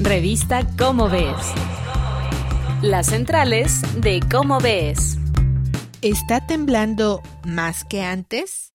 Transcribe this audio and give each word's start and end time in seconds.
Revista 0.00 0.64
Cómo 0.78 1.08
Ves. 1.08 1.34
Las 2.82 3.06
centrales 3.06 3.82
de 4.00 4.20
Cómo 4.30 4.60
Ves. 4.60 5.18
¿Está 6.02 6.46
temblando 6.46 7.20
más 7.44 7.84
que 7.84 8.04
antes? 8.04 8.72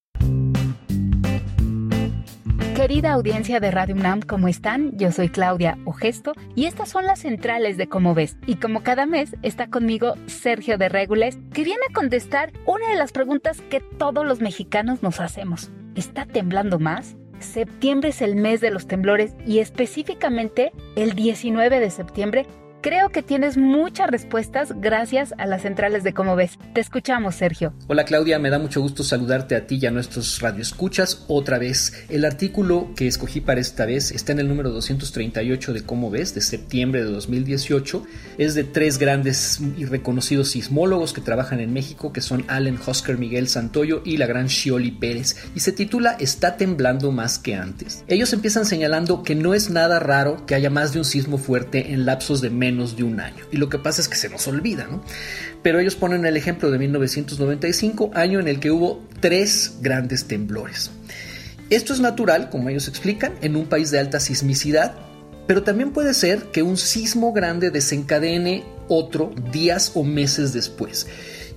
Querida 2.76 3.14
audiencia 3.14 3.62
de 3.62 3.72
Radio 3.72 3.96
UNAM, 3.96 4.22
¿cómo 4.22 4.50
están? 4.50 4.98
Yo 4.98 5.14
soy 5.14 5.30
Claudia 5.30 5.78
Ogesto 5.86 6.34
y 6.56 6.66
estas 6.66 6.90
son 6.90 7.06
las 7.06 7.20
centrales 7.20 7.78
de 7.78 7.88
Cómo 7.88 8.14
Ves. 8.14 8.36
Y 8.46 8.56
como 8.56 8.84
cada 8.84 9.06
mes 9.06 9.38
está 9.44 9.70
conmigo 9.70 10.16
Sergio 10.26 10.78
de 10.78 10.90
Regules, 10.90 11.38
que 11.54 11.64
viene 11.64 11.84
a 11.90 11.94
contestar 11.94 12.52
una 12.66 12.90
de 12.90 12.96
las 12.96 13.14
preguntas 13.14 13.62
que 13.70 13.80
todos 13.80 14.26
los 14.26 14.42
mexicanos 14.42 15.02
nos 15.02 15.22
hacemos. 15.22 15.72
¿Está 15.96 16.26
temblando 16.26 16.80
más? 16.80 17.16
Septiembre 17.40 18.10
es 18.10 18.22
el 18.22 18.36
mes 18.36 18.62
de 18.62 18.72
los 18.72 18.88
temblores 18.88 19.36
y 19.46 19.60
específicamente 19.60 20.72
el 20.96 21.14
19 21.14 21.80
de 21.80 21.90
septiembre 21.90 22.46
Creo 22.84 23.12
que 23.12 23.24
tienes 23.24 23.56
muchas 23.56 24.10
respuestas 24.10 24.74
gracias 24.82 25.34
a 25.38 25.46
las 25.46 25.62
centrales 25.62 26.04
de 26.04 26.14
Cómo 26.14 26.36
ves. 26.36 26.60
Te 26.74 26.82
escuchamos, 26.82 27.36
Sergio. 27.36 27.72
Hola 27.88 28.04
Claudia, 28.04 28.40
me 28.40 28.50
da 28.50 28.60
mucho 28.60 28.82
gusto 28.82 29.04
saludarte 29.04 29.56
a 29.56 29.66
ti 29.68 29.80
y 29.82 29.86
a 29.86 29.92
nuestros 29.92 30.42
radioescuchas 30.42 31.24
otra 31.30 31.60
vez. 31.60 32.04
El 32.10 32.26
artículo 32.26 32.90
que 32.98 33.08
escogí 33.08 33.40
para 33.40 33.62
esta 33.62 33.86
vez 33.86 34.12
está 34.12 34.34
en 34.34 34.40
el 34.40 34.50
número 34.50 34.70
238 34.72 35.72
de 35.72 35.84
Cómo 35.84 36.12
ves, 36.12 36.36
de 36.36 36.42
septiembre 36.42 37.06
de 37.06 37.12
2018. 37.12 38.04
Es 38.38 38.54
de 38.54 38.66
tres 38.66 38.98
grandes 38.98 39.62
y 39.78 39.86
reconocidos 39.86 40.50
sismólogos 40.50 41.14
que 41.14 41.22
trabajan 41.22 41.62
en 41.62 41.72
México, 41.72 42.12
que 42.12 42.20
son 42.20 42.44
Allen 42.50 42.78
Hosker 42.86 43.18
Miguel 43.18 43.48
Santoyo 43.48 44.02
y 44.04 44.18
la 44.18 44.26
gran 44.26 44.48
Shioli 44.48 44.92
Pérez, 44.92 45.38
y 45.56 45.62
se 45.62 45.72
titula 45.72 46.18
Está 46.20 46.58
temblando 46.58 47.14
más 47.14 47.40
que 47.40 47.56
antes. 47.56 48.04
Ellos 48.10 48.34
empiezan 48.34 48.66
señalando 48.66 49.24
que 49.24 49.36
no 49.36 49.54
es 49.54 49.70
nada 49.70 50.02
raro 50.02 50.46
que 50.46 50.56
haya 50.56 50.70
más 50.70 50.92
de 50.92 51.00
un 51.00 51.06
sismo 51.06 51.38
fuerte 51.38 51.94
en 51.94 52.06
lapsos 52.06 52.42
de 52.42 52.50
menos 52.50 52.73
de 52.96 53.04
un 53.04 53.20
año. 53.20 53.46
Y 53.52 53.58
lo 53.58 53.70
que 53.70 53.78
pasa 53.78 54.02
es 54.02 54.10
que 54.10 54.16
se 54.16 54.30
nos 54.30 54.48
olvida, 54.48 54.88
¿no? 54.90 55.04
Pero 55.62 55.80
ellos 55.80 55.96
ponen 55.96 56.26
el 56.26 56.38
ejemplo 56.38 56.72
de 56.72 56.80
1995, 56.80 58.12
año 58.14 58.40
en 58.40 58.48
el 58.48 58.60
que 58.60 58.72
hubo 58.72 59.04
tres 59.20 59.78
grandes 59.82 60.26
temblores. 60.26 60.92
Esto 61.70 61.94
es 61.94 62.00
natural, 62.00 62.50
como 62.50 62.70
ellos 62.70 62.88
explican, 62.88 63.34
en 63.42 63.56
un 63.56 63.66
país 63.66 63.90
de 63.92 64.00
alta 64.00 64.20
sismicidad, 64.20 64.96
pero 65.48 65.64
también 65.64 65.92
puede 65.92 66.14
ser 66.14 66.52
que 66.52 66.64
un 66.64 66.78
sismo 66.78 67.34
grande 67.34 67.70
desencadene 67.70 68.64
otro 68.88 69.34
días 69.52 69.92
o 69.96 70.04
meses 70.04 70.54
después. 70.54 71.08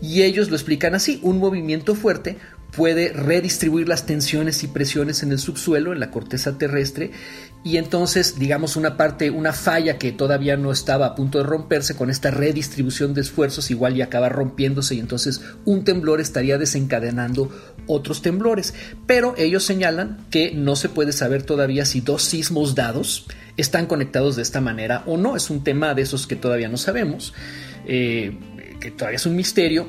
Y 0.01 0.23
ellos 0.23 0.51
lo 0.51 0.57
explican 0.57 0.95
así, 0.95 1.21
un 1.23 1.39
movimiento 1.39 1.95
fuerte 1.95 2.37
puede 2.75 3.13
redistribuir 3.13 3.89
las 3.89 4.07
tensiones 4.07 4.63
y 4.63 4.69
presiones 4.69 5.23
en 5.23 5.33
el 5.33 5.39
subsuelo, 5.39 5.93
en 5.93 6.01
la 6.01 6.11
corteza 6.11 6.59
terrestre, 6.59 7.13
y 7.67 7.79
entonces, 7.79 8.39
digamos, 8.39 8.77
una 8.77 8.97
parte, 8.97 9.29
una 9.29 9.53
falla 9.53 9.99
que 9.99 10.13
todavía 10.13 10.57
no 10.57 10.71
estaba 10.71 11.07
a 11.07 11.15
punto 11.17 11.39
de 11.39 11.45
romperse 11.45 11.97
con 11.97 12.11
esta 12.11 12.31
redistribución 12.31 13.13
de 13.13 13.23
esfuerzos, 13.23 13.73
igual 13.73 13.97
y 13.97 14.03
acaba 14.03 14.29
rompiéndose 14.29 14.95
y 14.95 15.01
entonces 15.01 15.41
un 15.65 15.83
temblor 15.83 16.21
estaría 16.21 16.59
desencadenando 16.59 17.51
otros 17.89 18.23
temblores. 18.23 18.73
Pero 19.09 19.35
ellos 19.37 19.65
señalan 19.65 20.19
que 20.31 20.53
no 20.53 20.77
se 20.77 20.89
puede 20.89 21.11
saber 21.11 21.43
todavía 21.43 21.85
si 21.87 22.01
dos 22.01 22.23
sismos 22.23 22.77
dados 22.77 23.27
están 23.57 23.87
conectados 23.87 24.37
de 24.37 24.43
esta 24.43 24.61
manera 24.61 25.03
o 25.07 25.17
no. 25.17 25.35
Es 25.35 25.51
un 25.51 25.65
tema 25.65 25.93
de 25.95 26.03
esos 26.03 26.29
que 26.29 26.37
todavía 26.37 26.69
no 26.69 26.77
sabemos, 26.77 27.35
eh, 27.85 28.39
que 28.79 28.93
todavía 28.93 29.17
es 29.17 29.27
un 29.27 29.35
misterio 29.35 29.89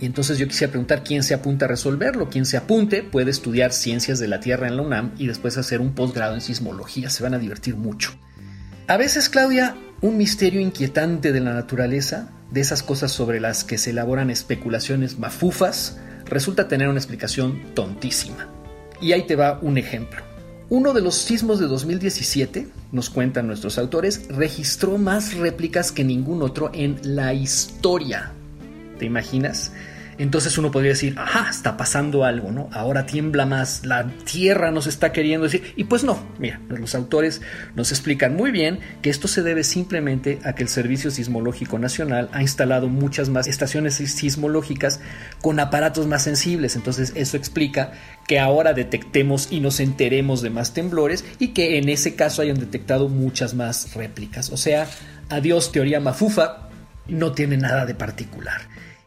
y 0.00 0.06
entonces 0.06 0.38
yo 0.38 0.48
quisiera 0.48 0.70
preguntar 0.70 1.04
quién 1.04 1.22
se 1.22 1.34
apunta 1.34 1.66
a 1.66 1.68
resolverlo. 1.68 2.30
Quien 2.30 2.46
se 2.46 2.56
apunte 2.56 3.02
puede 3.02 3.30
estudiar 3.30 3.72
ciencias 3.72 4.18
de 4.18 4.28
la 4.28 4.40
Tierra 4.40 4.66
en 4.66 4.76
la 4.76 4.82
UNAM 4.82 5.12
y 5.18 5.26
después 5.26 5.58
hacer 5.58 5.80
un 5.80 5.94
posgrado 5.94 6.34
en 6.34 6.40
sismología. 6.40 7.10
Se 7.10 7.22
van 7.22 7.34
a 7.34 7.38
divertir 7.38 7.76
mucho. 7.76 8.12
A 8.86 8.96
veces, 8.96 9.28
Claudia, 9.28 9.76
un 10.00 10.16
misterio 10.16 10.60
inquietante 10.60 11.32
de 11.32 11.40
la 11.40 11.52
naturaleza, 11.52 12.30
de 12.50 12.62
esas 12.62 12.82
cosas 12.82 13.12
sobre 13.12 13.40
las 13.40 13.62
que 13.62 13.76
se 13.76 13.90
elaboran 13.90 14.30
especulaciones 14.30 15.18
mafufas, 15.18 15.98
resulta 16.24 16.66
tener 16.66 16.88
una 16.88 16.98
explicación 16.98 17.74
tontísima. 17.74 18.48
Y 19.02 19.12
ahí 19.12 19.26
te 19.26 19.36
va 19.36 19.58
un 19.60 19.76
ejemplo. 19.76 20.22
Uno 20.70 20.94
de 20.94 21.02
los 21.02 21.16
sismos 21.16 21.60
de 21.60 21.66
2017, 21.66 22.68
nos 22.92 23.10
cuentan 23.10 23.46
nuestros 23.46 23.76
autores, 23.76 24.28
registró 24.28 24.96
más 24.96 25.34
réplicas 25.34 25.92
que 25.92 26.04
ningún 26.04 26.42
otro 26.42 26.70
en 26.72 26.98
la 27.02 27.34
historia. 27.34 28.32
¿Te 29.00 29.06
imaginas? 29.06 29.72
entonces 30.20 30.58
uno 30.58 30.70
podría 30.70 30.90
decir, 30.90 31.14
ajá, 31.16 31.48
está 31.48 31.78
pasando 31.78 32.24
algo, 32.24 32.52
¿no? 32.52 32.68
Ahora 32.72 33.06
tiembla 33.06 33.46
más, 33.46 33.86
la 33.86 34.06
tierra 34.30 34.70
nos 34.70 34.86
está 34.86 35.12
queriendo 35.12 35.44
decir, 35.44 35.72
y 35.76 35.84
pues 35.84 36.04
no, 36.04 36.22
mira, 36.38 36.60
los 36.68 36.94
autores 36.94 37.40
nos 37.74 37.90
explican 37.90 38.36
muy 38.36 38.50
bien 38.50 38.80
que 39.00 39.08
esto 39.08 39.28
se 39.28 39.42
debe 39.42 39.64
simplemente 39.64 40.38
a 40.44 40.54
que 40.54 40.62
el 40.62 40.68
Servicio 40.68 41.10
Sismológico 41.10 41.78
Nacional 41.78 42.28
ha 42.32 42.42
instalado 42.42 42.88
muchas 42.88 43.30
más 43.30 43.46
estaciones 43.46 43.94
sismológicas 43.94 45.00
con 45.40 45.58
aparatos 45.58 46.06
más 46.06 46.22
sensibles, 46.22 46.76
entonces 46.76 47.14
eso 47.16 47.38
explica 47.38 47.92
que 48.28 48.38
ahora 48.38 48.74
detectemos 48.74 49.48
y 49.50 49.60
nos 49.60 49.80
enteremos 49.80 50.42
de 50.42 50.50
más 50.50 50.74
temblores 50.74 51.24
y 51.38 51.48
que 51.48 51.78
en 51.78 51.88
ese 51.88 52.14
caso 52.14 52.42
hayan 52.42 52.60
detectado 52.60 53.08
muchas 53.08 53.54
más 53.54 53.94
réplicas, 53.94 54.50
o 54.50 54.58
sea, 54.58 54.86
adiós 55.30 55.72
teoría 55.72 55.98
mafufa, 55.98 56.69
no 57.10 57.32
tiene 57.32 57.56
nada 57.56 57.86
de 57.86 57.94
particular. 57.94 58.60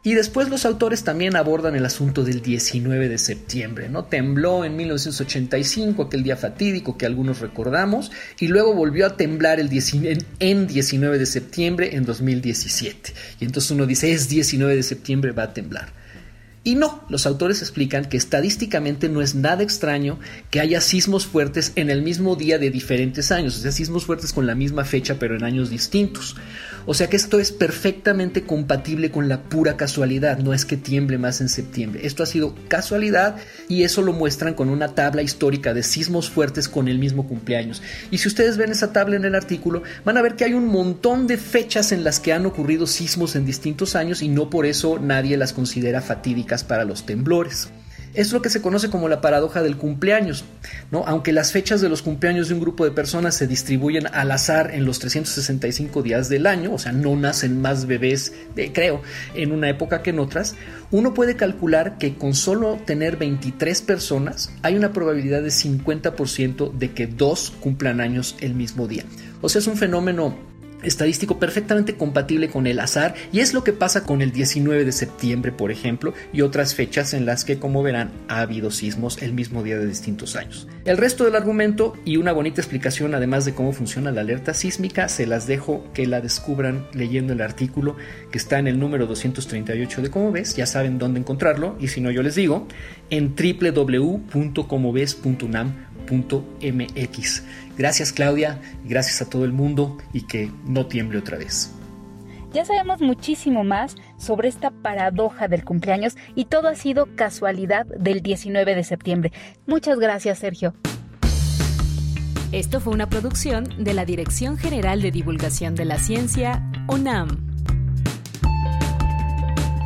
Y 0.06 0.16
después 0.16 0.50
los 0.50 0.66
autores 0.66 1.06
también 1.06 1.38
abordan 1.38 1.78
el 1.78 1.86
asunto 1.86 2.26
del 2.26 2.42
19 2.42 3.08
de 3.08 3.18
septiembre, 3.18 3.88
¿no? 3.88 4.04
Tembló 4.04 4.66
en 4.66 4.76
1985, 4.76 6.04
aquel 6.04 6.24
día 6.24 6.36
fatídico 6.36 6.98
que 6.98 7.06
algunos 7.06 7.40
recordamos, 7.40 8.12
y 8.38 8.48
luego 8.48 8.74
volvió 8.74 9.06
a 9.06 9.16
temblar 9.16 9.62
el 9.62 9.70
en 10.40 10.68
19 10.68 11.18
de 11.18 11.26
septiembre 11.26 11.96
en 11.96 12.04
2017. 12.04 13.14
Y 13.40 13.46
entonces 13.46 13.72
uno 13.72 13.86
dice, 13.86 14.12
es 14.12 14.28
19 14.28 14.76
de 14.76 14.84
septiembre, 14.84 15.32
va 15.32 15.44
a 15.44 15.54
temblar. 15.54 15.94
Y 16.66 16.76
no, 16.76 17.06
los 17.10 17.26
autores 17.26 17.62
explican 17.62 18.06
que 18.06 18.18
estadísticamente 18.18 19.08
no 19.08 19.22
es 19.22 19.36
nada 19.36 19.64
extraño 19.64 20.20
que 20.50 20.62
haya 20.62 20.80
sismos 20.80 21.26
fuertes 21.26 21.74
en 21.76 21.90
el 21.90 22.02
mismo 22.02 22.38
día 22.38 22.58
de 22.58 22.70
diferentes 22.70 23.32
años, 23.34 23.58
o 23.58 23.62
sea, 23.62 23.72
sismos 23.72 24.06
fuertes 24.06 24.32
con 24.32 24.48
la 24.48 24.56
misma 24.56 24.86
fecha 24.86 25.16
pero 25.20 25.36
en 25.36 25.44
años 25.44 25.70
distintos. 25.70 26.38
O 26.86 26.94
sea 26.94 27.08
que 27.08 27.16
esto 27.16 27.40
es 27.40 27.52
perfectamente 27.52 28.44
compatible 28.44 29.12
con 29.12 29.30
la 29.30 29.44
pura 29.44 29.78
casualidad, 29.78 30.40
no 30.40 30.54
es 30.54 30.66
que 30.66 30.78
tiemble 30.78 31.18
más 31.18 31.42
en 31.42 31.50
septiembre. 31.50 32.06
Esto 32.06 32.24
ha 32.24 32.26
sido 32.26 32.56
casualidad 32.68 33.38
y 33.70 33.84
eso 33.84 34.02
lo 34.02 34.14
muestran 34.14 34.54
con 34.54 34.70
una 34.70 34.90
tabla 34.90 35.22
histórica 35.22 35.74
de 35.74 35.84
sismos 35.84 36.30
fuertes 36.30 36.68
con 36.68 36.88
el 36.88 37.00
mismo 37.00 37.28
cumpleaños. 37.28 37.82
Y 38.12 38.18
si 38.18 38.28
ustedes 38.28 38.58
ven 38.58 38.72
esa 38.72 38.92
tabla 38.92 39.16
en 39.16 39.26
el 39.26 39.36
artículo, 39.36 39.84
van 40.04 40.18
a 40.18 40.22
ver 40.22 40.36
que 40.36 40.46
hay 40.46 40.54
un 40.54 40.68
montón 40.68 41.28
de 41.28 41.38
fechas 41.38 41.92
en 41.92 42.04
las 42.04 42.20
que 42.20 42.34
han 42.34 42.46
ocurrido 42.46 42.88
sismos 42.88 43.36
en 43.36 43.46
distintos 43.46 43.96
años 43.96 44.22
y 44.22 44.28
no 44.28 44.50
por 44.50 44.66
eso 44.66 45.00
nadie 45.00 45.38
las 45.38 45.54
considera 45.54 46.02
fatídicas 46.02 46.64
para 46.64 46.86
los 46.86 47.06
temblores. 47.06 47.70
Es 48.14 48.32
lo 48.32 48.42
que 48.42 48.50
se 48.50 48.62
conoce 48.62 48.90
como 48.90 49.10
la 49.10 49.22
paradoja 49.22 49.64
del 49.64 49.78
cumpleaños. 49.78 50.46
¿no? 50.92 51.04
Aunque 51.08 51.32
las 51.32 51.52
fechas 51.52 51.82
de 51.82 51.90
los 51.90 52.02
cumpleaños 52.02 52.48
de 52.48 52.54
un 52.54 52.60
grupo 52.60 52.86
de 52.86 52.92
personas 52.92 53.36
se 53.36 53.48
distribuyen 53.48 54.08
al 54.08 54.32
azar 54.32 54.72
en 54.74 54.86
los 54.86 55.00
365 55.00 56.04
días 56.04 56.30
del 56.30 56.48
año, 56.48 56.74
o 56.74 56.80
sea, 56.80 56.92
no 56.92 57.16
nacen 57.16 57.62
más 57.62 57.86
bebés, 57.86 58.34
creo, 58.74 59.02
en 59.34 59.52
una 59.52 59.70
época 59.70 60.02
que 60.04 60.12
en 60.12 60.20
otras, 60.20 60.56
uno 60.92 61.14
puede 61.14 61.36
calcular 61.36 61.98
que 61.98 62.16
con 62.16 62.34
solo 62.36 62.78
tener 62.86 63.18
23 63.18 63.82
personas 63.82 64.52
hay 64.62 64.76
una 64.76 64.94
probabilidad 64.94 65.42
de 65.42 65.50
50% 65.50 66.72
de 66.74 66.92
que 66.92 67.08
dos 67.08 67.52
cumplan 67.60 68.02
años 68.02 68.36
el 68.40 68.54
mismo 68.54 68.88
día. 68.88 69.06
O 69.42 69.50
sea, 69.50 69.60
es 69.60 69.68
un 69.68 69.78
fenómeno 69.78 70.53
estadístico 70.84 71.40
perfectamente 71.40 71.96
compatible 71.96 72.50
con 72.50 72.68
el 72.68 72.80
azar 72.80 73.16
y 73.32 73.40
es 73.40 73.54
lo 73.54 73.64
que 73.64 73.74
pasa 73.74 74.04
con 74.04 74.22
el 74.22 74.32
19 74.32 74.86
de 74.86 74.92
septiembre, 74.92 75.52
por 75.52 75.72
ejemplo, 75.72 76.14
y 76.32 76.42
otras 76.42 76.76
fechas 76.76 77.14
en 77.14 77.26
las 77.26 77.46
que, 77.46 77.60
como 77.60 77.84
verán, 77.84 78.12
ha 78.28 78.42
habido 78.42 78.72
sismos 78.72 79.22
el 79.22 79.34
mismo 79.34 79.64
día 79.64 79.78
de 79.78 79.86
distintos 79.86 80.36
años. 80.36 80.68
El 80.86 80.98
resto 80.98 81.24
del 81.24 81.36
argumento 81.36 81.94
y 82.06 82.18
una 82.18 82.34
bonita 82.34 82.62
explicación 82.62 83.16
además 83.16 83.46
de 83.46 83.54
cómo 83.54 83.74
funciona 83.74 84.12
la 84.12 84.22
alerta 84.22 84.54
sísmica 84.54 85.10
se 85.10 85.26
las 85.26 85.48
dejo 85.48 85.86
que 85.94 86.06
la 86.08 86.22
descubran 86.22 86.86
leyendo 86.94 87.34
el 87.34 87.42
artículo 87.42 87.96
que 88.32 88.38
está 88.38 88.60
en 88.60 88.68
el 88.68 88.80
número 88.80 89.08
238 89.08 90.02
de 90.02 90.10
Cómo 90.10 90.32
ves, 90.32 90.56
ya 90.56 90.66
saben 90.66 91.00
dónde 91.00 91.20
encontrarlo 91.20 91.76
y 91.80 91.88
si 91.88 92.02
no 92.02 92.12
yo 92.12 92.22
les 92.24 92.36
digo, 92.36 92.68
en 93.10 93.36
www.comoves.unam 93.36 95.74
.mx. 96.10 97.44
Gracias 97.78 98.14
Claudia, 98.14 98.60
gracias 98.86 99.22
a 99.22 99.30
todo 99.30 99.46
el 99.46 99.54
mundo 99.54 99.98
y 100.14 100.22
que 100.28 100.52
no 100.66 100.86
tiemble 100.86 101.20
otra 101.20 101.38
vez. 101.38 101.72
Ya 102.54 102.66
sabemos 102.66 103.02
muchísimo 103.02 103.64
más 103.64 103.96
sobre 104.18 104.48
esta 104.48 104.70
paradoja 104.70 105.48
del 105.48 105.66
cumpleaños 105.66 106.16
y 106.36 106.46
todo 106.46 106.68
ha 106.68 106.76
sido 106.76 107.08
casualidad 107.16 107.88
del 107.88 108.22
19 108.22 108.76
de 108.76 108.84
septiembre. 108.84 109.32
Muchas 109.66 109.98
gracias 109.98 110.38
Sergio. 110.40 110.76
Esto 112.52 112.80
fue 112.80 112.94
una 112.94 113.10
producción 113.10 113.84
de 113.84 113.96
la 113.96 114.06
Dirección 114.06 114.60
General 114.60 115.02
de 115.02 115.10
Divulgación 115.10 115.74
de 115.74 115.86
la 115.86 115.98
Ciencia, 115.98 116.62
UNAM. 116.88 117.30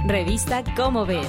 Revista 0.05 0.65
Cómo 0.75 1.05
ves. 1.05 1.27